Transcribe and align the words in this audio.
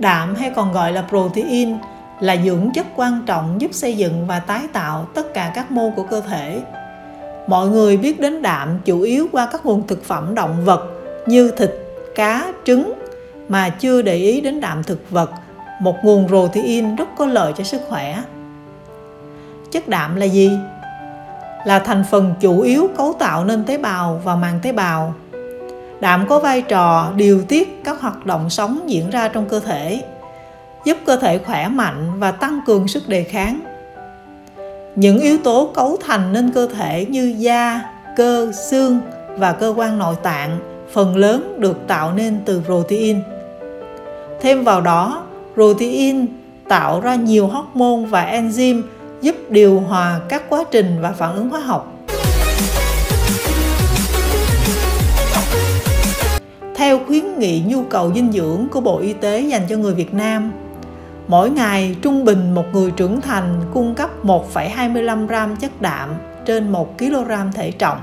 Đạm 0.00 0.34
hay 0.34 0.50
còn 0.50 0.72
gọi 0.72 0.92
là 0.92 1.04
protein 1.08 1.76
là 2.20 2.36
dưỡng 2.44 2.70
chất 2.74 2.86
quan 2.96 3.22
trọng 3.26 3.60
giúp 3.60 3.74
xây 3.74 3.96
dựng 3.96 4.26
và 4.26 4.38
tái 4.38 4.62
tạo 4.72 5.06
tất 5.14 5.34
cả 5.34 5.52
các 5.54 5.70
mô 5.70 5.90
của 5.96 6.02
cơ 6.02 6.20
thể. 6.20 6.62
Mọi 7.46 7.68
người 7.68 7.96
biết 7.96 8.20
đến 8.20 8.42
đạm 8.42 8.78
chủ 8.84 9.00
yếu 9.00 9.26
qua 9.32 9.48
các 9.52 9.66
nguồn 9.66 9.86
thực 9.86 10.04
phẩm 10.04 10.34
động 10.34 10.64
vật 10.64 10.84
như 11.26 11.50
thịt, 11.50 11.70
cá, 12.14 12.52
trứng 12.64 12.92
mà 13.48 13.68
chưa 13.68 14.02
để 14.02 14.16
ý 14.16 14.40
đến 14.40 14.60
đạm 14.60 14.82
thực 14.82 15.10
vật, 15.10 15.30
một 15.80 15.96
nguồn 16.02 16.28
protein 16.28 16.96
rất 16.96 17.08
có 17.16 17.26
lợi 17.26 17.52
cho 17.56 17.64
sức 17.64 17.80
khỏe. 17.88 18.22
Chất 19.70 19.88
đạm 19.88 20.16
là 20.16 20.26
gì? 20.26 20.52
Là 21.64 21.78
thành 21.78 22.04
phần 22.10 22.34
chủ 22.40 22.60
yếu 22.60 22.88
cấu 22.96 23.12
tạo 23.18 23.44
nên 23.44 23.64
tế 23.64 23.78
bào 23.78 24.20
và 24.24 24.36
màng 24.36 24.60
tế 24.62 24.72
bào. 24.72 25.14
Đạm 26.00 26.26
có 26.28 26.38
vai 26.38 26.62
trò 26.62 27.12
điều 27.16 27.42
tiết 27.42 27.84
các 27.84 28.00
hoạt 28.00 28.26
động 28.26 28.50
sống 28.50 28.80
diễn 28.86 29.10
ra 29.10 29.28
trong 29.28 29.48
cơ 29.48 29.60
thể, 29.60 30.02
giúp 30.84 30.96
cơ 31.06 31.16
thể 31.16 31.38
khỏe 31.38 31.68
mạnh 31.68 32.10
và 32.18 32.30
tăng 32.30 32.60
cường 32.66 32.88
sức 32.88 33.08
đề 33.08 33.22
kháng. 33.22 33.60
Những 34.94 35.20
yếu 35.20 35.38
tố 35.38 35.70
cấu 35.74 35.96
thành 36.06 36.32
nên 36.32 36.50
cơ 36.50 36.68
thể 36.78 37.06
như 37.08 37.34
da, 37.38 37.80
cơ, 38.16 38.52
xương 38.52 39.00
và 39.36 39.52
cơ 39.52 39.74
quan 39.76 39.98
nội 39.98 40.16
tạng 40.22 40.58
phần 40.92 41.16
lớn 41.16 41.56
được 41.58 41.86
tạo 41.86 42.12
nên 42.12 42.40
từ 42.44 42.62
protein. 42.66 43.20
Thêm 44.40 44.64
vào 44.64 44.80
đó, 44.80 45.22
protein 45.54 46.26
tạo 46.68 47.00
ra 47.00 47.14
nhiều 47.14 47.46
hormone 47.46 48.08
và 48.10 48.32
enzyme 48.32 48.82
giúp 49.20 49.36
điều 49.48 49.80
hòa 49.80 50.20
các 50.28 50.42
quá 50.48 50.64
trình 50.70 50.98
và 51.00 51.12
phản 51.12 51.34
ứng 51.34 51.48
hóa 51.48 51.60
học. 51.60 51.92
Theo 56.80 57.00
khuyến 57.06 57.38
nghị 57.38 57.62
nhu 57.66 57.82
cầu 57.82 58.12
dinh 58.14 58.32
dưỡng 58.32 58.66
của 58.70 58.80
Bộ 58.80 58.98
Y 58.98 59.12
tế 59.12 59.40
dành 59.40 59.62
cho 59.68 59.76
người 59.76 59.94
Việt 59.94 60.14
Nam, 60.14 60.52
mỗi 61.28 61.50
ngày 61.50 61.96
trung 62.02 62.24
bình 62.24 62.54
một 62.54 62.64
người 62.72 62.90
trưởng 62.90 63.20
thành 63.20 63.60
cung 63.74 63.94
cấp 63.94 64.10
1,25 64.24 65.26
gram 65.26 65.56
chất 65.56 65.80
đạm 65.80 66.14
trên 66.46 66.72
1 66.72 66.98
kg 66.98 67.30
thể 67.54 67.70
trọng. 67.70 67.98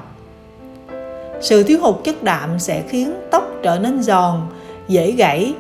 Sự 1.42 1.64
thiếu 1.64 1.80
hụt 1.82 1.96
chất 2.04 2.24
đạm 2.24 2.60
sẽ 2.60 2.84
khiến 2.90 3.14
tóc 3.32 3.52
trở 3.64 3.80
nên 3.80 4.04
giòn, 4.04 4.42
dễ 4.88 5.12
gãy 5.12 5.54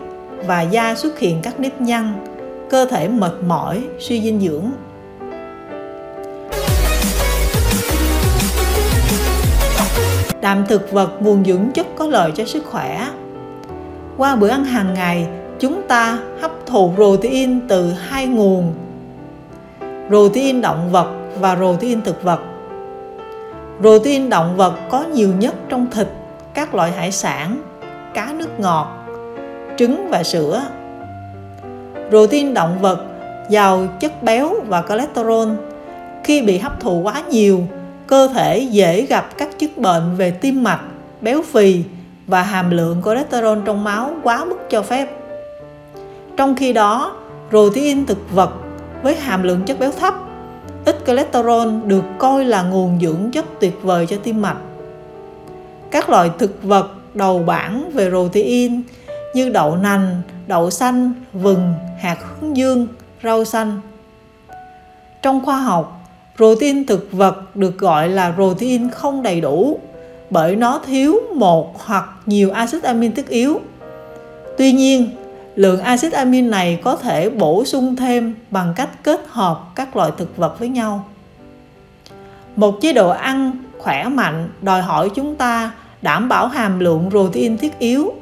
và 0.45 0.61
da 0.61 0.95
xuất 0.95 1.19
hiện 1.19 1.39
các 1.43 1.59
nếp 1.59 1.81
nhăn, 1.81 2.13
cơ 2.69 2.85
thể 2.85 3.07
mệt 3.07 3.33
mỏi, 3.47 3.83
suy 3.99 4.21
dinh 4.21 4.39
dưỡng. 4.39 4.71
Tạm 10.47 10.65
thực 10.65 10.91
vật 10.91 11.21
nguồn 11.21 11.45
dưỡng 11.45 11.71
chất 11.73 11.87
có 11.95 12.07
lợi 12.07 12.31
cho 12.35 12.45
sức 12.45 12.65
khỏe. 12.65 13.07
Qua 14.17 14.35
bữa 14.35 14.47
ăn 14.47 14.63
hàng 14.65 14.93
ngày, 14.93 15.27
chúng 15.59 15.81
ta 15.87 16.19
hấp 16.41 16.51
thụ 16.65 16.91
protein 16.95 17.67
từ 17.67 17.91
hai 17.91 18.27
nguồn 18.27 18.73
protein 20.07 20.61
động 20.61 20.89
vật 20.91 21.11
và 21.39 21.55
protein 21.55 22.01
thực 22.01 22.23
vật. 22.23 22.39
Protein 23.81 24.29
động 24.29 24.57
vật 24.57 24.73
có 24.89 25.03
nhiều 25.03 25.29
nhất 25.39 25.55
trong 25.69 25.87
thịt 25.91 26.07
các 26.53 26.75
loại 26.75 26.91
hải 26.91 27.11
sản 27.11 27.61
cá 28.13 28.33
nước 28.33 28.59
ngọt 28.59 29.05
trứng 29.77 30.07
và 30.09 30.23
sữa. 30.23 30.63
Protein 32.09 32.53
động 32.53 32.77
vật 32.81 33.05
giàu 33.49 33.87
chất 33.99 34.23
béo 34.23 34.55
và 34.67 34.83
cholesterol. 34.89 35.49
Khi 36.23 36.41
bị 36.41 36.57
hấp 36.57 36.79
thụ 36.79 37.01
quá 37.01 37.23
nhiều 37.29 37.61
cơ 38.07 38.27
thể 38.27 38.59
dễ 38.59 39.01
gặp 39.01 39.37
các 39.37 39.59
chứng 39.59 39.81
bệnh 39.81 40.15
về 40.15 40.31
tim 40.31 40.63
mạch 40.63 40.81
béo 41.21 41.41
phì 41.41 41.83
và 42.27 42.43
hàm 42.43 42.69
lượng 42.69 43.01
cholesterol 43.05 43.57
trong 43.65 43.83
máu 43.83 44.11
quá 44.23 44.45
mức 44.45 44.57
cho 44.69 44.81
phép 44.81 45.17
trong 46.37 46.55
khi 46.55 46.73
đó, 46.73 47.15
protein 47.49 48.05
thực 48.05 48.31
vật 48.31 48.51
với 49.03 49.15
hàm 49.15 49.43
lượng 49.43 49.61
chất 49.65 49.79
béo 49.79 49.91
thấp, 49.91 50.13
ít 50.85 50.97
cholesterol 51.07 51.67
được 51.85 52.03
coi 52.17 52.45
là 52.45 52.63
nguồn 52.63 52.99
dưỡng 53.01 53.31
chất 53.31 53.45
tuyệt 53.59 53.79
vời 53.83 54.05
cho 54.05 54.17
tim 54.23 54.41
mạch. 54.41 54.57
Các 55.91 56.09
loại 56.09 56.29
thực 56.39 56.63
vật 56.63 56.89
đầu 57.13 57.39
bảng 57.39 57.91
về 57.93 58.09
protein 58.09 58.81
như 59.33 59.49
đậu 59.49 59.75
nành, 59.75 60.21
đậu 60.47 60.69
xanh, 60.69 61.11
vừng, 61.33 61.73
hạt 61.99 62.17
hướng 62.21 62.57
dương, 62.57 62.87
rau 63.23 63.45
xanh. 63.45 63.81
Trong 65.21 65.45
khoa 65.45 65.57
học, 65.57 65.96
protein 66.37 66.85
thực 66.85 67.11
vật 67.11 67.55
được 67.55 67.77
gọi 67.77 68.09
là 68.09 68.31
protein 68.35 68.89
không 68.89 69.23
đầy 69.23 69.41
đủ 69.41 69.79
bởi 70.29 70.55
nó 70.55 70.81
thiếu 70.85 71.15
một 71.35 71.85
hoặc 71.85 72.09
nhiều 72.25 72.51
axit 72.51 72.83
amin 72.83 73.11
thiết 73.11 73.29
yếu. 73.29 73.61
Tuy 74.57 74.71
nhiên, 74.71 75.09
lượng 75.55 75.79
axit 75.79 76.13
amin 76.13 76.49
này 76.49 76.79
có 76.83 76.95
thể 76.95 77.29
bổ 77.29 77.65
sung 77.65 77.95
thêm 77.95 78.35
bằng 78.51 78.73
cách 78.75 79.03
kết 79.03 79.21
hợp 79.29 79.61
các 79.75 79.95
loại 79.95 80.11
thực 80.17 80.37
vật 80.37 80.59
với 80.59 80.69
nhau 80.69 81.05
một 82.55 82.81
chế 82.81 82.93
độ 82.93 83.09
ăn 83.09 83.51
khỏe 83.77 84.07
mạnh 84.07 84.49
đòi 84.61 84.81
hỏi 84.81 85.09
chúng 85.15 85.35
ta 85.35 85.71
đảm 86.01 86.29
bảo 86.29 86.47
hàm 86.47 86.79
lượng 86.79 87.09
protein 87.09 87.57
thiết 87.57 87.79
yếu 87.79 88.13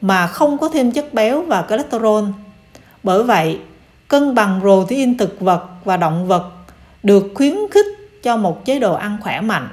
mà 0.00 0.26
không 0.26 0.58
có 0.58 0.68
thêm 0.68 0.92
chất 0.92 1.14
béo 1.14 1.42
và 1.42 1.64
cholesterol 1.68 2.24
bởi 3.02 3.22
vậy 3.22 3.58
cân 4.08 4.34
bằng 4.34 4.60
protein 4.60 5.18
thực 5.18 5.40
vật 5.40 5.64
và 5.84 5.96
động 5.96 6.26
vật 6.26 6.59
được 7.02 7.26
khuyến 7.34 7.54
khích 7.70 7.86
cho 8.22 8.36
một 8.36 8.64
chế 8.64 8.78
độ 8.78 8.94
ăn 8.94 9.16
khỏe 9.20 9.40
mạnh. 9.40 9.68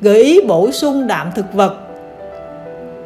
Gợi 0.00 0.22
ý 0.22 0.40
bổ 0.40 0.72
sung 0.72 1.06
đạm 1.06 1.30
thực 1.34 1.54
vật. 1.54 1.76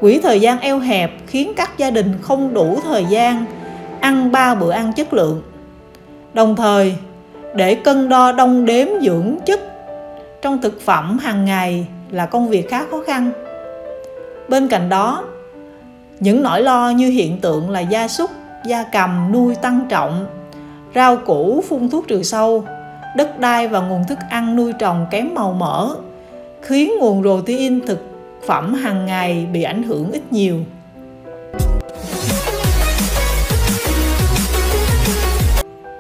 Quỹ 0.00 0.20
thời 0.22 0.40
gian 0.40 0.60
eo 0.60 0.78
hẹp 0.78 1.10
khiến 1.26 1.52
các 1.56 1.78
gia 1.78 1.90
đình 1.90 2.14
không 2.22 2.54
đủ 2.54 2.80
thời 2.84 3.04
gian 3.04 3.44
ăn 4.00 4.32
ba 4.32 4.54
bữa 4.54 4.70
ăn 4.70 4.92
chất 4.92 5.12
lượng. 5.12 5.42
Đồng 6.34 6.56
thời, 6.56 6.94
để 7.54 7.74
cân 7.74 8.08
đo 8.08 8.32
đong 8.32 8.64
đếm 8.64 8.86
dưỡng 9.02 9.38
chất 9.46 9.60
trong 10.42 10.60
thực 10.62 10.80
phẩm 10.80 11.18
hàng 11.18 11.44
ngày 11.44 11.86
là 12.10 12.26
công 12.26 12.48
việc 12.48 12.70
khá 12.70 12.84
khó 12.90 13.02
khăn. 13.06 13.30
Bên 14.48 14.68
cạnh 14.68 14.88
đó, 14.88 15.24
những 16.20 16.42
nỗi 16.42 16.62
lo 16.62 16.90
như 16.90 17.08
hiện 17.08 17.40
tượng 17.40 17.70
là 17.70 17.80
gia 17.80 18.08
súc 18.08 18.30
gia 18.64 18.82
cầm 18.82 19.32
nuôi 19.32 19.54
tăng 19.54 19.86
trọng, 19.88 20.26
rau 20.94 21.16
củ 21.16 21.64
phun 21.68 21.90
thuốc 21.90 22.08
trừ 22.08 22.22
sâu, 22.22 22.64
đất 23.16 23.38
đai 23.38 23.68
và 23.68 23.80
nguồn 23.80 24.04
thức 24.08 24.18
ăn 24.30 24.56
nuôi 24.56 24.72
trồng 24.72 25.06
kém 25.10 25.34
màu 25.34 25.52
mỡ, 25.52 25.96
khiến 26.62 26.92
nguồn 27.00 27.22
protein 27.22 27.86
thực 27.86 28.06
phẩm 28.46 28.74
hàng 28.74 29.06
ngày 29.06 29.46
bị 29.52 29.62
ảnh 29.62 29.82
hưởng 29.82 30.12
ít 30.12 30.22
nhiều. 30.30 30.56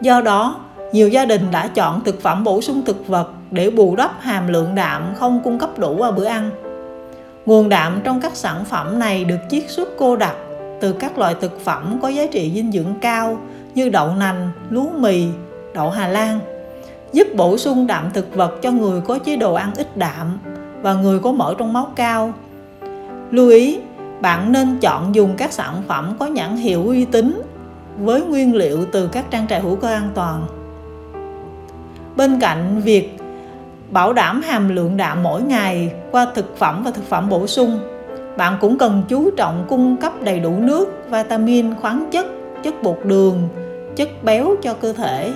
Do 0.00 0.20
đó, 0.20 0.60
nhiều 0.92 1.08
gia 1.08 1.24
đình 1.24 1.50
đã 1.50 1.68
chọn 1.74 2.00
thực 2.04 2.22
phẩm 2.22 2.44
bổ 2.44 2.60
sung 2.60 2.82
thực 2.86 3.08
vật 3.08 3.30
để 3.50 3.70
bù 3.70 3.96
đắp 3.96 4.20
hàm 4.20 4.48
lượng 4.48 4.74
đạm 4.74 5.14
không 5.14 5.40
cung 5.44 5.58
cấp 5.58 5.78
đủ 5.78 5.96
vào 5.96 6.12
bữa 6.12 6.24
ăn. 6.24 6.50
Nguồn 7.46 7.68
đạm 7.68 8.00
trong 8.04 8.20
các 8.20 8.36
sản 8.36 8.64
phẩm 8.64 8.98
này 8.98 9.24
được 9.24 9.38
chiết 9.50 9.64
xuất 9.70 9.88
cô 9.98 10.16
đặc 10.16 10.34
từ 10.80 10.92
các 10.92 11.18
loại 11.18 11.34
thực 11.40 11.60
phẩm 11.60 11.98
có 12.02 12.08
giá 12.08 12.26
trị 12.32 12.52
dinh 12.54 12.72
dưỡng 12.72 12.94
cao 13.00 13.38
như 13.74 13.88
đậu 13.88 14.14
nành 14.14 14.50
lúa 14.70 14.90
mì 14.98 15.26
đậu 15.74 15.90
hà 15.90 16.08
lan 16.08 16.40
giúp 17.12 17.26
bổ 17.36 17.58
sung 17.58 17.86
đạm 17.86 18.10
thực 18.14 18.34
vật 18.34 18.54
cho 18.62 18.70
người 18.70 19.00
có 19.00 19.18
chế 19.18 19.36
độ 19.36 19.54
ăn 19.54 19.72
ít 19.76 19.96
đạm 19.96 20.38
và 20.82 20.94
người 20.94 21.18
có 21.18 21.32
mỡ 21.32 21.54
trong 21.58 21.72
máu 21.72 21.92
cao. 21.96 22.32
Lưu 23.30 23.48
ý, 23.48 23.78
bạn 24.20 24.52
nên 24.52 24.78
chọn 24.80 25.14
dùng 25.14 25.34
các 25.36 25.52
sản 25.52 25.82
phẩm 25.88 26.16
có 26.18 26.26
nhãn 26.26 26.56
hiệu 26.56 26.86
uy 26.86 27.04
tín 27.04 27.42
với 27.98 28.22
nguyên 28.22 28.54
liệu 28.54 28.84
từ 28.92 29.08
các 29.08 29.30
trang 29.30 29.46
trại 29.48 29.60
hữu 29.60 29.76
cơ 29.76 29.88
an 29.88 30.10
toàn. 30.14 30.46
Bên 32.16 32.40
cạnh 32.40 32.80
việc 32.80 33.18
bảo 33.90 34.12
đảm 34.12 34.42
hàm 34.42 34.68
lượng 34.68 34.96
đạm 34.96 35.22
mỗi 35.22 35.42
ngày 35.42 35.92
qua 36.10 36.26
thực 36.34 36.58
phẩm 36.58 36.82
và 36.84 36.90
thực 36.90 37.08
phẩm 37.08 37.28
bổ 37.28 37.46
sung, 37.46 37.78
bạn 38.40 38.56
cũng 38.60 38.78
cần 38.78 39.02
chú 39.08 39.30
trọng 39.30 39.64
cung 39.68 39.96
cấp 39.96 40.12
đầy 40.22 40.40
đủ 40.40 40.52
nước, 40.58 41.04
vitamin, 41.10 41.74
khoáng 41.74 42.08
chất, 42.10 42.26
chất 42.62 42.82
bột 42.82 42.98
đường, 43.04 43.48
chất 43.96 44.08
béo 44.22 44.54
cho 44.62 44.74
cơ 44.74 44.92
thể. 44.92 45.32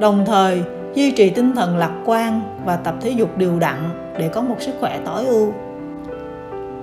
Đồng 0.00 0.24
thời, 0.26 0.62
duy 0.94 1.10
trì 1.10 1.30
tinh 1.30 1.54
thần 1.54 1.76
lạc 1.76 1.92
quan 2.04 2.40
và 2.64 2.76
tập 2.76 2.94
thể 3.00 3.10
dục 3.10 3.38
đều 3.38 3.58
đặn 3.58 3.90
để 4.18 4.28
có 4.28 4.40
một 4.40 4.56
sức 4.60 4.72
khỏe 4.80 5.00
tối 5.04 5.26
ưu. 5.26 5.52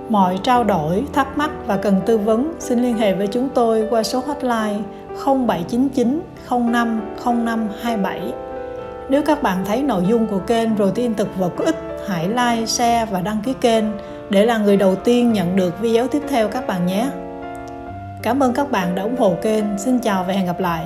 Mọi 0.10 0.40
trao 0.44 0.64
đổi, 0.64 1.04
thắc 1.14 1.38
mắc 1.38 1.52
và 1.68 1.78
cần 1.78 2.02
tư 2.06 2.18
vấn 2.18 2.54
xin 2.60 2.80
liên 2.80 2.98
hệ 2.98 3.16
với 3.16 3.28
chúng 3.28 3.50
tôi 3.50 3.88
qua 3.90 4.04
số 4.04 4.20
hotline 4.20 4.80
0799 5.26 6.22
05 6.50 7.02
0527. 7.26 8.34
Nếu 9.10 9.22
các 9.22 9.44
bạn 9.44 9.58
thấy 9.66 9.84
nội 9.84 10.04
dung 10.10 10.28
của 10.28 10.40
kênh 10.40 10.76
Protein 10.76 11.16
thực 11.16 11.38
vật 11.38 11.52
có 11.58 11.66
ích, 11.66 11.78
hãy 12.08 12.28
like, 12.28 12.66
share 12.66 13.06
và 13.12 13.22
đăng 13.22 13.38
ký 13.44 13.54
kênh 13.62 13.86
để 14.30 14.46
là 14.46 14.58
người 14.58 14.78
đầu 14.78 14.96
tiên 14.96 15.34
nhận 15.34 15.56
được 15.56 15.80
video 15.80 16.08
tiếp 16.08 16.22
theo 16.30 16.48
các 16.48 16.68
bạn 16.68 16.86
nhé. 16.86 17.10
Cảm 18.22 18.44
ơn 18.44 18.54
các 18.54 18.72
bạn 18.72 18.96
đã 18.96 19.04
ủng 19.04 19.18
hộ 19.18 19.36
kênh. 19.42 19.78
Xin 19.78 20.00
chào 20.00 20.24
và 20.24 20.34
hẹn 20.34 20.46
gặp 20.46 20.60
lại. 20.60 20.86